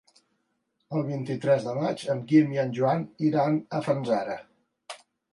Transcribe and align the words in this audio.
El 0.99 1.03
vint-i-tres 1.09 1.67
de 1.67 1.75
maig 1.79 2.05
en 2.13 2.23
Guim 2.31 2.55
i 2.55 2.59
en 2.63 2.73
Joan 2.77 3.03
iran 3.27 3.59
a 3.77 3.83
Fanzara. 3.89 4.39